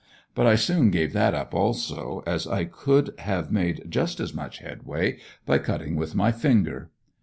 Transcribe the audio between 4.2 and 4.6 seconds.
much